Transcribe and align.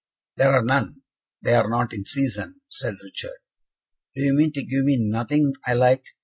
"There 0.37 0.51
are 0.53 0.63
none 0.63 1.03
they 1.43 1.53
are 1.53 1.69
not 1.69 1.93
in 1.93 2.05
season," 2.05 2.61
said 2.65 2.95
Richard. 3.03 3.37
"Do 4.15 4.23
you 4.23 4.33
mean 4.33 4.51
to 4.53 4.63
give 4.65 4.83
me 4.85 4.97
nothing 4.99 5.53
I 5.63 5.73
like? 5.73 6.05